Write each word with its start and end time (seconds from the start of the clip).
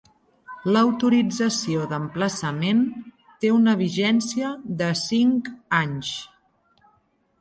L'autorització 0.75 1.83
d'emplaçament 1.91 2.81
té 3.45 3.53
una 3.59 3.77
vigència 3.85 4.55
de 4.81 4.89
cinc 5.03 5.53
anys. 5.85 6.15